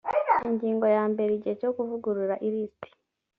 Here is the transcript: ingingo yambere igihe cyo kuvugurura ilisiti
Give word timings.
ingingo 0.47 0.85
yambere 0.95 1.29
igihe 1.33 1.55
cyo 1.61 1.69
kuvugurura 1.75 2.35
ilisiti 2.47 2.89